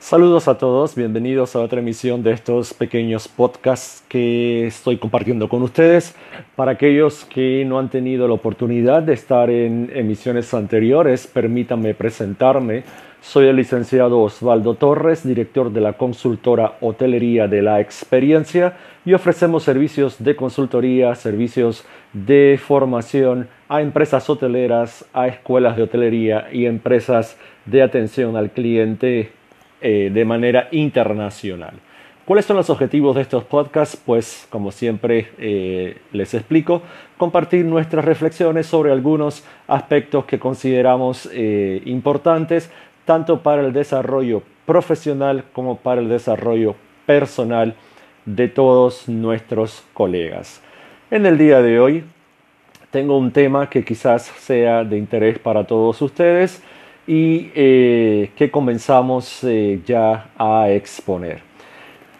[0.00, 5.62] Saludos a todos, bienvenidos a otra emisión de estos pequeños podcasts que estoy compartiendo con
[5.62, 6.16] ustedes.
[6.56, 12.82] Para aquellos que no han tenido la oportunidad de estar en emisiones anteriores, permítanme presentarme.
[13.20, 19.64] Soy el licenciado Osvaldo Torres, director de la consultora Hotelería de la Experiencia y ofrecemos
[19.64, 27.36] servicios de consultoría, servicios de formación a empresas hoteleras, a escuelas de hotelería y empresas
[27.66, 29.32] de atención al cliente
[29.80, 31.74] eh, de manera internacional.
[32.30, 33.96] ¿Cuáles son los objetivos de estos podcasts?
[33.96, 36.82] Pues, como siempre eh, les explico,
[37.16, 42.70] compartir nuestras reflexiones sobre algunos aspectos que consideramos eh, importantes,
[43.04, 47.74] tanto para el desarrollo profesional como para el desarrollo personal
[48.26, 50.62] de todos nuestros colegas.
[51.10, 52.04] En el día de hoy
[52.92, 56.62] tengo un tema que quizás sea de interés para todos ustedes
[57.06, 61.40] y eh, que comenzamos eh, ya a exponer.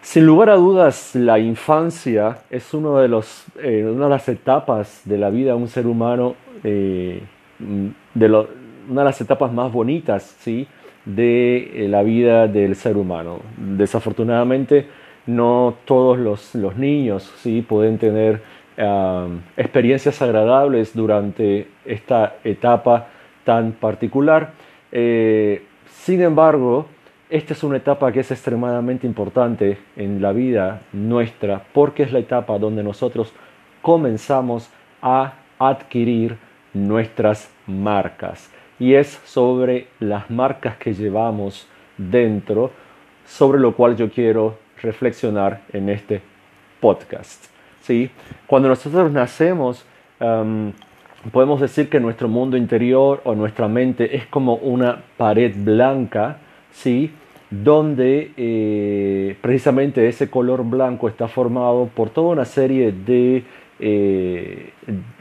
[0.00, 5.02] Sin lugar a dudas, la infancia es uno de los, eh, una de las etapas
[5.04, 7.22] de la vida de un ser humano, de
[7.58, 10.66] una de las etapas más bonitas ¿sí?
[11.04, 13.40] de la vida del ser humano.
[13.56, 14.86] Desafortunadamente,
[15.26, 17.62] no todos los, los niños ¿sí?
[17.62, 18.42] pueden tener
[19.56, 23.08] experiencias agradables durante esta etapa
[23.44, 24.52] tan particular
[24.98, 26.86] eh, sin embargo,
[27.28, 32.20] esta es una etapa que es extremadamente importante en la vida nuestra porque es la
[32.20, 33.30] etapa donde nosotros
[33.82, 34.70] comenzamos
[35.02, 36.38] a adquirir
[36.72, 38.50] nuestras marcas.
[38.78, 42.70] Y es sobre las marcas que llevamos dentro,
[43.26, 46.22] sobre lo cual yo quiero reflexionar en este
[46.80, 47.48] podcast.
[47.82, 48.10] ¿sí?
[48.46, 49.84] Cuando nosotros nacemos,
[51.32, 56.38] podemos decir que nuestro mundo interior o nuestra mente es como una pared blanca,
[56.70, 57.10] ¿sí?
[57.50, 63.44] donde eh, precisamente ese color blanco está formado por toda una serie de,
[63.78, 64.70] eh,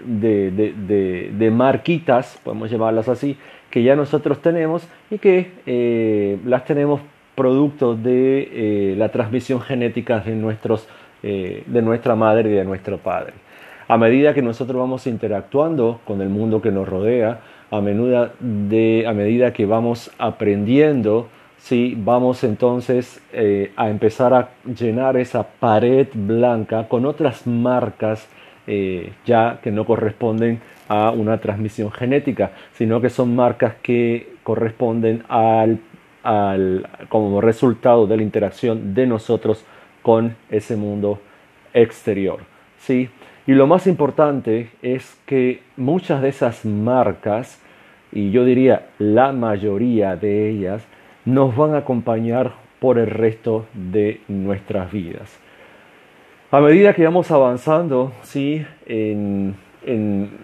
[0.06, 3.38] de, marquitas, podemos llamarlas así,
[3.70, 7.02] que ya nosotros tenemos y que eh, las tenemos
[7.36, 10.88] producto de la transmisión genética de, nuestros,
[11.22, 13.34] de nuestra madre y de nuestro padre.
[13.88, 17.42] A medida que nosotros vamos interactuando con el mundo que nos rodea,
[17.72, 17.82] a,
[18.40, 21.96] de, a medida que vamos aprendiendo, ¿sí?
[21.98, 28.28] vamos entonces eh, a empezar a llenar esa pared blanca con otras marcas
[28.68, 35.24] eh, ya que no corresponden a una transmisión genética, sino que son marcas que corresponden
[35.30, 35.80] al,
[36.24, 39.64] al, como resultado de la interacción de nosotros
[40.02, 41.20] con ese mundo
[41.74, 42.40] exterior.
[42.80, 43.10] ¿sí?
[43.48, 47.62] Y lo más importante es que muchas de esas marcas,
[48.12, 50.84] y yo diría la mayoría de ellas,
[51.26, 55.40] nos van a acompañar por el resto de nuestras vidas.
[56.52, 58.66] A medida que vamos avanzando ¿sí?
[58.86, 59.56] en,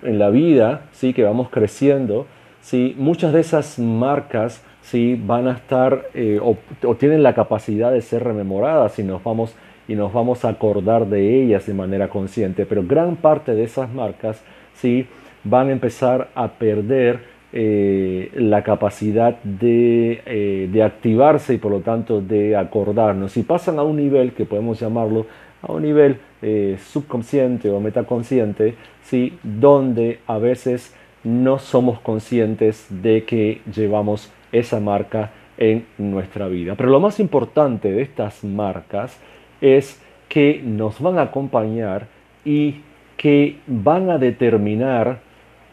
[0.03, 1.13] la vida, ¿sí?
[1.13, 2.27] que vamos creciendo,
[2.59, 2.95] ¿sí?
[2.97, 5.19] muchas de esas marcas ¿sí?
[5.23, 9.55] van a estar eh, o, o, tienen la capacidad de ser rememoradas y nos vamos
[9.87, 13.91] y nos vamos a acordar de ellas de manera consciente, pero gran parte de esas
[13.91, 14.43] marcas
[14.73, 15.05] sí
[15.43, 21.81] van a empezar a perder eh, la capacidad de, eh, de, activarse y por lo
[21.81, 23.35] tanto de acordarnos.
[23.35, 25.25] Y pasan a un nivel que podemos llamarlo
[25.61, 29.37] a un nivel eh, subconsciente o metaconsciente, ¿sí?
[29.43, 36.75] donde a veces no somos conscientes de que llevamos esa marca en nuestra vida.
[36.75, 39.19] Pero lo más importante de estas marcas
[39.61, 42.07] es que nos van a acompañar
[42.43, 42.81] y
[43.17, 45.19] que van a determinar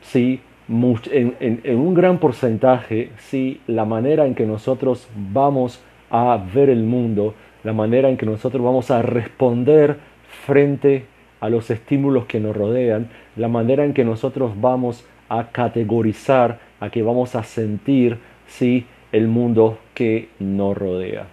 [0.03, 0.41] ¿sí?
[0.69, 3.60] en, un gran porcentaje ¿sí?
[3.66, 7.34] la manera en que nosotros vamos a ver el mundo,
[7.65, 9.97] la manera en que nosotros vamos a responder
[10.44, 11.06] frente
[11.41, 16.91] a los estímulos que nos rodean, la manera en que nosotros vamos a categorizar, a
[16.91, 18.87] que vamos a sentir ¿sí?
[19.12, 21.26] el mundo que nos rodea.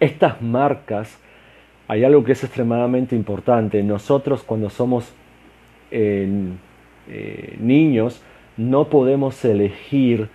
[0.00, 1.18] Estas marcas
[1.88, 3.82] hay algo que es extremadamente importante.
[3.82, 5.12] Nosotros cuando somos
[5.90, 8.22] eh, niños
[8.56, 10.28] no podemos elegir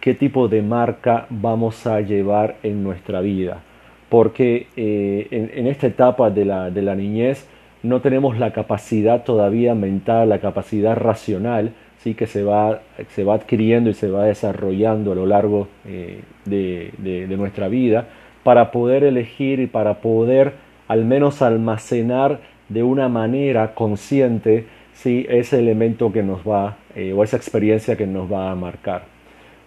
[0.00, 3.62] qué tipo de marca vamos a llevar en nuestra vida.
[4.08, 7.48] Porque eh, en, esta etapa de la, niñez
[7.82, 12.14] no tenemos la capacidad todavía mental, la capacidad racional, ¿sí?
[12.14, 17.36] que se va, se va adquiriendo y se va desarrollando a lo largo eh, de
[17.36, 18.06] nuestra vida
[18.44, 25.58] para poder elegir y para poder al menos almacenar de una manera consciente si ese
[25.58, 29.04] elemento que nos va, eh, o esa experiencia que nos va a marcar.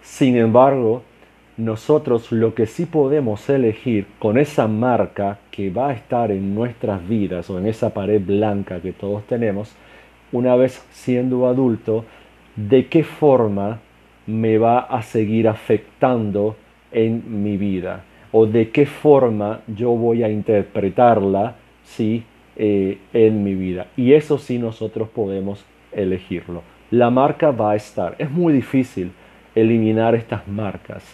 [0.02, 1.02] Sin embargo,
[1.56, 7.06] nosotros lo que sí podemos elegir con esa marca que va a estar en nuestras
[7.06, 9.72] vidas o en esa pared blanca que todos tenemos,
[10.32, 12.04] una vez siendo adulto,
[12.56, 13.80] de qué forma
[14.26, 16.56] me va a seguir afectando
[16.92, 22.24] en mi vida o de qué forma yo voy a interpretarla ¿sí?
[22.56, 23.86] Eh, en mi vida.
[23.96, 26.62] Y eso sí nosotros podemos elegirlo.
[26.90, 28.16] La marca va a estar.
[28.18, 29.12] Es muy difícil
[29.54, 31.04] eliminar estas marcas.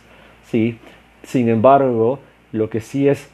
[0.45, 0.79] ¿sí?
[1.23, 2.19] Sin embargo,
[2.53, 3.31] lo que sí es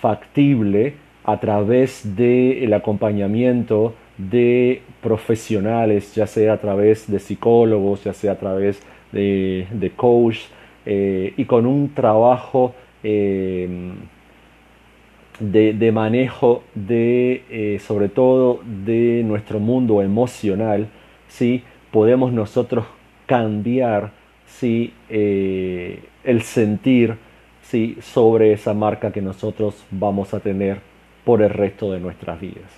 [0.00, 8.32] factible a través del acompañamiento de profesionales, ya sea a través de psicólogos, ya sea
[8.32, 8.82] a través
[9.12, 10.38] de, de coach,
[10.84, 13.68] eh, y con un trabajo eh,
[15.40, 20.88] de, manejo de, eh, sobre todo, de nuestro mundo emocional,
[21.28, 21.62] ¿sí?
[21.90, 22.84] podemos nosotros
[23.26, 24.12] cambiar
[24.46, 24.92] ¿sí?
[25.08, 27.16] el sentir
[27.62, 27.96] ¿sí?
[28.00, 30.78] sobre esa marca que nosotros vamos a tener
[31.24, 32.70] por el resto de nuestras vidas.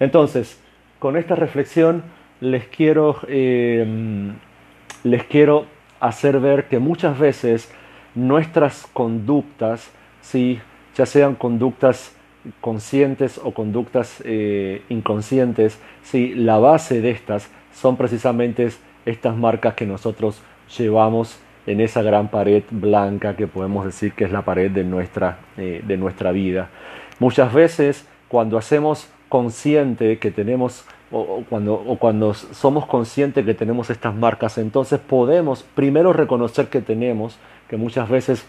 [0.00, 0.60] Entonces,
[0.98, 2.02] con esta reflexión
[2.40, 5.66] les quiero, les quiero
[6.00, 7.72] hacer ver que muchas veces
[8.16, 9.90] nuestras conductas,
[10.22, 10.58] ¿sí?
[10.96, 12.12] ya sean conductas
[12.60, 16.34] conscientes o conductas eh, inconscientes, ¿sí?
[16.34, 18.68] la base de estas son precisamente
[19.04, 20.42] estas marcas que nosotros
[20.76, 25.38] llevamos en esa gran pared blanca que podemos decir que es la pared de nuestra,
[25.56, 26.70] eh, de nuestra vida.
[27.18, 33.90] Muchas veces cuando hacemos consciente que tenemos o, cuando, o cuando somos conscientes que tenemos
[33.90, 38.46] estas marcas, entonces podemos primero reconocer que tenemos, que muchas veces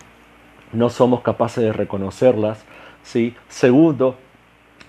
[0.73, 2.63] no somos capaces de reconocerlas.
[3.03, 3.35] ¿sí?
[3.47, 4.15] Segundo,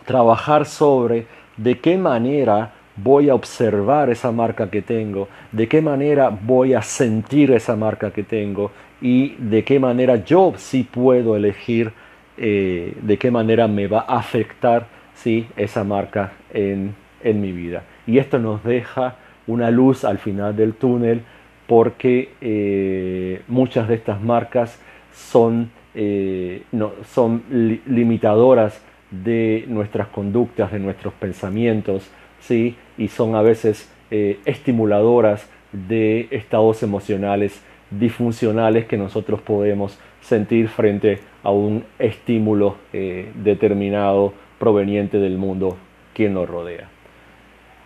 [0.05, 1.27] trabajar sobre
[1.57, 6.83] de qué manera voy a observar esa marca que tengo, de qué manera voy a
[6.83, 11.93] sentir esa marca que tengo y de qué manera yo sí puedo elegir
[12.37, 15.47] eh, de qué manera me va a afectar ¿sí?
[15.57, 17.83] esa marca en en mi vida.
[18.07, 19.17] Y esto nos deja
[19.47, 21.23] una luz al final del túnel
[21.69, 24.81] porque eh, muchas de estas marcas
[25.13, 26.63] son, eh,
[27.05, 27.43] son
[27.87, 32.11] limitadoras de nuestras conductas, de nuestros pensamientos,
[32.41, 32.75] ¿sí?
[32.97, 41.21] y son a veces eh, estimuladoras de estados emocionales disfuncionales que nosotros podemos sentir frente
[41.43, 45.77] a un estímulo determinado proveniente del mundo
[46.15, 46.89] que nos rodea.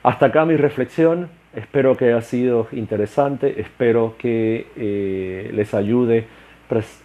[0.02, 6.26] Hasta acá mi reflexión, espero que haya sido interesante, espero que eh, les ayude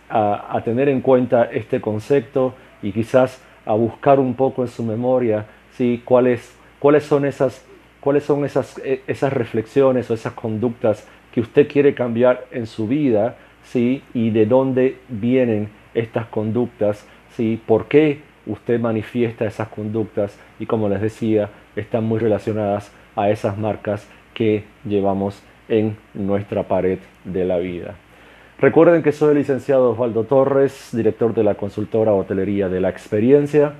[0.09, 5.45] a, tener en cuenta este concepto y quizás a buscar un poco en su memoria
[5.73, 6.01] ¿sí?
[6.05, 7.65] cuáles, cuáles son, esas,
[7.99, 12.88] cuáles son esas, e, esas reflexiones o esas conductas que usted quiere cambiar en su
[12.88, 14.03] vida ¿sí?
[14.13, 17.05] y de dónde vienen estas conductas,
[17.35, 17.61] ¿sí?
[17.65, 23.57] por qué usted manifiesta esas conductas y como les decía, están muy relacionadas a esas
[23.57, 24.07] marcas
[24.38, 27.95] que llevamos en nuestra pared de la vida.
[28.60, 33.74] Recuerden que soy el licenciado Osvaldo Torres, director de la consultora Hotelería de la Experiencia.